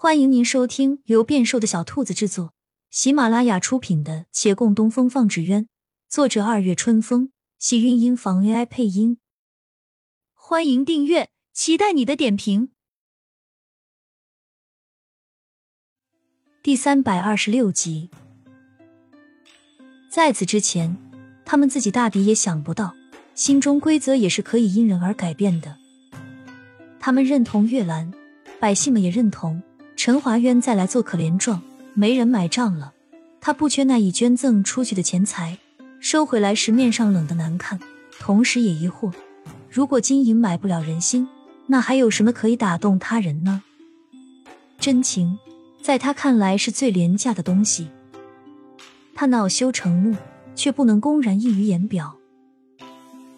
[0.00, 2.54] 欢迎您收听由变瘦的小兔子制作、
[2.88, 5.64] 喜马拉雅出品的《且共东风放纸鸢》，
[6.08, 9.18] 作者二月春风，喜韵音房 AI 配音。
[10.34, 12.70] 欢迎订阅，期待你的点评。
[16.62, 18.08] 第三百二十六集，
[20.08, 20.96] 在此之前，
[21.44, 22.94] 他们自己大抵也想不到，
[23.34, 25.76] 心中规则也是可以因人而改变的。
[27.00, 28.14] 他们认同月兰，
[28.60, 29.60] 百姓们也认同。
[29.98, 31.60] 陈华渊再来做可怜状，
[31.92, 32.92] 没人买账了。
[33.40, 35.58] 他不缺那已捐赠出去的钱财，
[35.98, 37.80] 收回来时面上冷的难看，
[38.20, 39.12] 同时也疑惑：
[39.68, 41.26] 如果金银买不了人心，
[41.66, 43.64] 那还有什么可以打动他人呢？
[44.78, 45.36] 真情，
[45.82, 47.90] 在他看来是最廉价的东西。
[49.16, 50.16] 他恼羞成怒，
[50.54, 52.14] 却不能公然溢于言表。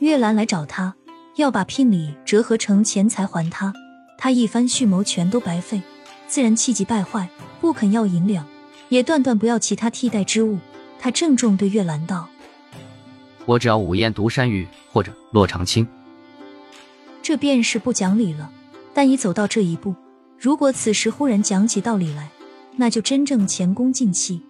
[0.00, 0.96] 月兰来找他，
[1.36, 3.72] 要把聘礼折合成钱财还他，
[4.18, 5.80] 他一番蓄谋全都白费。
[6.28, 7.28] 自然气急败坏，
[7.60, 8.46] 不肯要银两，
[8.90, 10.58] 也断断不要其他替代之物。
[11.00, 12.28] 他郑重对月兰道
[13.46, 15.88] ：“我只要五燕独山玉或者洛长青。”
[17.22, 18.50] 这便是不讲理了。
[18.94, 19.94] 但已走到这一步，
[20.38, 22.30] 如果此时忽然讲起道理来，
[22.76, 24.42] 那就真正前功尽弃。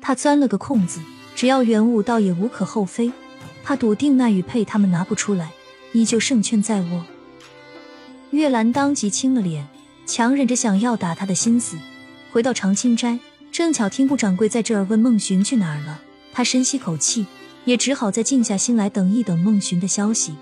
[0.00, 1.00] 他钻了个空子，
[1.34, 3.10] 只要原物，倒也无可厚非。
[3.64, 5.50] 他笃定那玉佩他们拿不出来，
[5.92, 7.04] 依旧胜券在握。
[8.30, 9.66] 月兰当即青了脸。
[10.06, 11.76] 强忍着想要打他的心思，
[12.32, 13.18] 回到长青斋，
[13.50, 16.00] 正巧听顾掌柜在这儿问孟寻去哪儿了。
[16.32, 17.26] 他深吸口气，
[17.64, 20.34] 也只好再静下心来等一等孟寻的消息。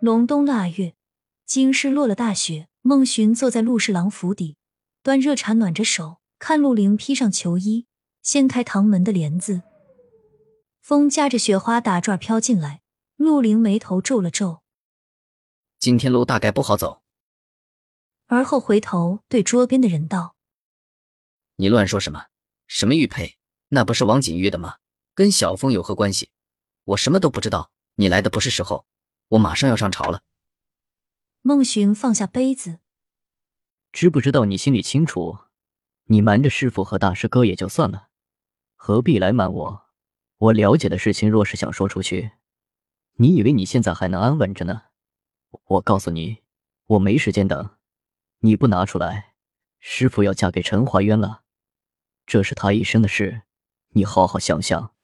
[0.00, 0.94] 隆冬腊月，
[1.46, 2.66] 京师落了大雪。
[2.82, 4.56] 孟寻坐在陆侍郎府邸，
[5.02, 7.86] 端热茶暖着手，看陆凌披上裘衣，
[8.22, 9.62] 掀开堂门的帘子，
[10.80, 12.82] 风夹着雪花打转飘进来。
[13.16, 14.60] 陆凌眉头皱了皱。
[15.86, 17.04] 今天路大概不好走。
[18.26, 20.34] 而后回头对桌边的人道
[21.58, 22.26] ：“你乱说什么？
[22.66, 23.38] 什么玉佩？
[23.68, 24.78] 那不是王锦玉的吗？
[25.14, 26.30] 跟小峰有何关系？
[26.86, 27.70] 我什么都不知道。
[27.94, 28.84] 你来的不是时候，
[29.28, 30.22] 我马上要上朝了。”
[31.42, 32.80] 孟寻放下杯子，
[33.92, 35.38] 知不知道你心里清楚？
[36.06, 38.08] 你瞒着师傅和大师哥也就算了，
[38.74, 39.86] 何必来瞒我？
[40.38, 42.32] 我了解的事情，若是想说出去，
[43.18, 44.86] 你以为你现在还能安稳着呢？
[45.64, 46.42] 我告诉你，
[46.86, 47.70] 我没时间等。
[48.40, 49.34] 你不拿出来，
[49.80, 51.42] 师傅要嫁给陈华渊了，
[52.26, 53.42] 这是他一生的事。
[53.90, 54.94] 你好好想想。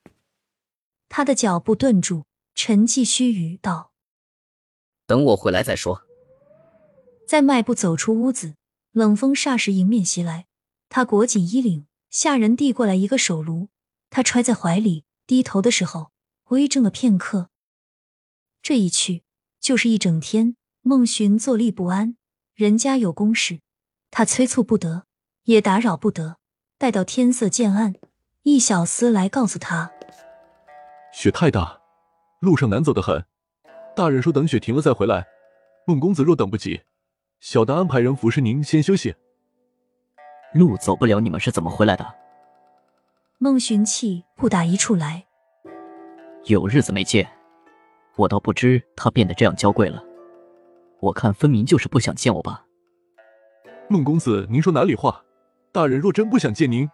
[1.08, 3.92] 他的脚步顿住，沉寂须臾，道
[5.06, 6.06] ：“等我回来再说。”
[7.26, 8.56] 再迈步走出屋子，
[8.92, 10.46] 冷风霎时迎面袭来。
[10.88, 13.68] 他裹紧衣领，下人递过来一个手炉，
[14.10, 16.12] 他揣在怀里，低头的时候
[16.48, 17.48] 微怔了片刻。
[18.60, 19.24] 这一去。
[19.62, 22.16] 就是一整天，孟寻坐立不安。
[22.56, 23.60] 人家有公事，
[24.10, 25.04] 他催促不得，
[25.44, 26.38] 也打扰不得。
[26.78, 27.94] 待到天色渐暗，
[28.42, 29.92] 一小厮来告诉他，
[31.12, 31.80] 雪太大，
[32.40, 33.24] 路上难走的很。
[33.94, 35.24] 大人说等雪停了再回来。
[35.86, 36.82] 孟公子若等不及，
[37.38, 39.14] 小的安排人服侍您先休息。
[40.54, 42.14] 路走不了，你们是怎么回来的？
[43.38, 45.24] 孟寻气不打一处来，
[46.46, 47.30] 有日子没见。
[48.16, 50.02] 我倒不知他变得这样娇贵了，
[51.00, 52.66] 我看分明就是不想见我吧。
[53.88, 55.24] 孟公子，您说哪里话？
[55.72, 56.88] 大人若真不想见您，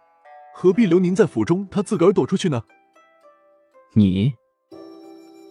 [0.53, 1.67] 何必留您在府中？
[1.69, 2.63] 他自个儿躲出去呢？
[3.93, 4.35] 你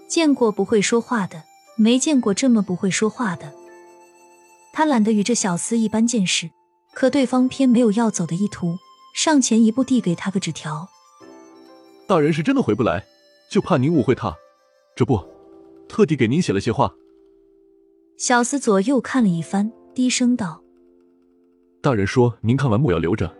[0.09, 1.43] 见过不会说话的，
[1.77, 3.53] 没见过这么不会说话的。
[4.73, 6.51] 他懒得与这小厮一般见识，
[6.95, 8.79] 可对方偏没有要走的意图，
[9.15, 10.89] 上前一步递给他个纸条。
[12.07, 13.05] 大人是真的回不来，
[13.51, 14.35] 就怕您误会他，
[14.97, 15.38] 这不。
[15.99, 16.95] 特地给您写了些话。
[18.17, 20.63] 小厮左右看了一番，低声道
[21.83, 23.35] ：“大人说您看完墨要留着。”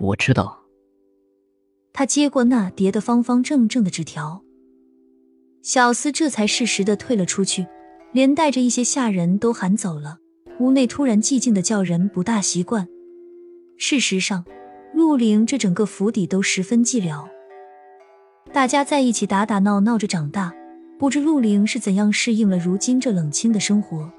[0.00, 0.66] 我知道。
[1.94, 4.42] 他接过那叠的方方正正的纸条，
[5.62, 7.66] 小厮这才适时的退了出去，
[8.12, 10.18] 连带着一些下人都喊走了。
[10.60, 12.86] 屋内突然寂静的，叫人不大习惯。
[13.78, 14.44] 事实上，
[14.92, 17.26] 陆凌这整个府邸都十分寂寥，
[18.52, 20.54] 大家在一起打打闹闹着长大。
[21.04, 24.10] 不知陆凌是怎样适应了如今这冷清的生活。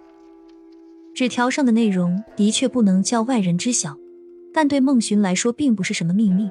[1.15, 3.97] 纸条上的内容的确不能叫外人知晓，
[4.53, 6.47] 但对孟寻来说并不是什么秘密。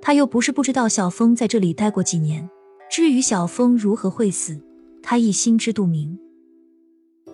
[0.00, 2.48] 他又不是不知道小峰在这里待过几年。
[2.90, 4.58] 至于小峰如何会死，
[5.02, 6.18] 他亦心知肚明。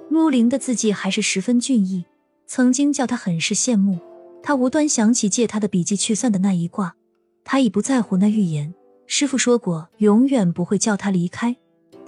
[0.09, 2.05] 陆凌的字迹还是十分俊逸，
[2.49, 4.01] 曾经叫他很是羡慕。
[4.43, 6.97] 他无端想起借他的笔记去算的那一卦，
[7.45, 8.75] 他已不在乎那预言。
[9.07, 11.57] 师傅说过，永远不会叫他离开。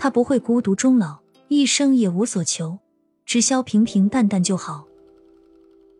[0.02, 2.80] 他不会孤独终老，一生也无所求，
[3.24, 4.84] 只消平平淡淡就好。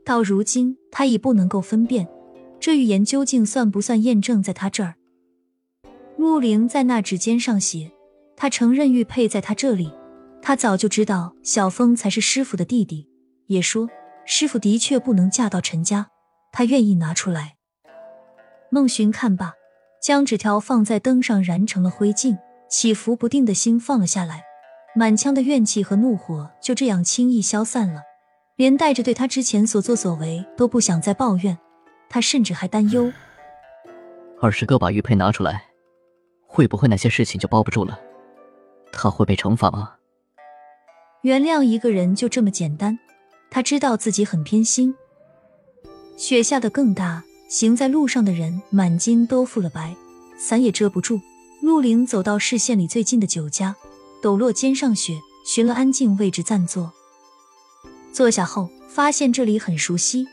[0.04, 2.08] 到如今，他已不能够分辨
[2.58, 4.96] 这预言究竟算不算验证在他这儿。
[6.16, 7.92] 陆灵在那指尖上写
[8.34, 9.92] ：“他承认玉佩在他这里。
[10.42, 13.06] 他早就知道小峰才是师傅的弟弟，
[13.46, 13.88] 也说
[14.26, 16.08] 师傅的确不能嫁到陈家。
[16.50, 17.54] 他愿意拿出来。”
[18.68, 19.52] 孟寻看罢，
[20.02, 22.36] 将纸条放在灯上，燃成了灰烬。
[22.72, 24.44] 起伏不定的心放了下来，
[24.94, 28.00] 满腔的怨气和怒火就这样轻易消散了，
[28.56, 31.58] 连带着对他之前所作所为都不想再抱怨。
[32.08, 33.12] 他甚至还担忧：
[34.40, 35.66] 二师哥把玉佩拿出来，
[36.46, 38.00] 会不会那些事情就包不住了？
[38.90, 39.96] 他会被惩罚吗？
[41.20, 42.98] 原谅一个人就这么简单？
[43.50, 44.94] 他知道自己很偏心。
[46.16, 49.94] 雪下的更大，行在路上的人满襟都覆了白，
[50.38, 51.20] 伞也遮不住。
[51.72, 53.74] 陆林走到视线里最近的酒家，
[54.22, 56.92] 抖落肩上雪，寻了安静位置暂坐。
[58.12, 60.26] 坐下后，发现这里很熟悉。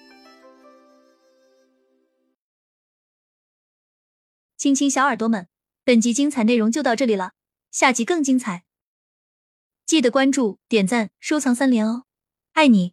[4.57, 5.47] 亲亲小耳朵们，
[5.85, 7.31] 本集精彩内容就到这里了，
[7.71, 8.65] 下集更精彩，
[9.85, 12.03] 记得关注、点赞、收藏三连哦，
[12.51, 12.91] 爱你！